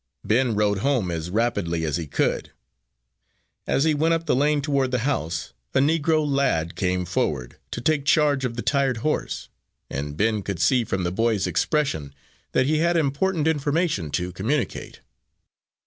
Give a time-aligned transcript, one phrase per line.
[0.23, 2.51] Ben rode home as rapidly as he could;
[3.67, 7.81] as he went up the lane toward the house a Negro lad came forward to
[7.81, 9.49] take charge of the tired horse,
[9.91, 12.15] and Ben could see from the boy's expression
[12.53, 15.01] that he had important information to communicate.